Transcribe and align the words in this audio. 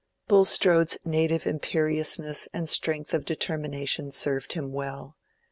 Bulstrode's 0.27 0.97
native 1.05 1.45
imperiousness 1.45 2.47
and 2.51 2.67
strength 2.67 3.13
of 3.13 3.23
determination 3.23 4.09
served 4.09 4.53
him 4.53 4.71
well. 4.73 5.15